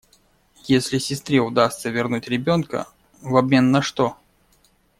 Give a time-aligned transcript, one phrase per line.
[0.63, 2.87] Если сестре удастся вернуть ребенка…
[3.21, 4.17] В обмен на что?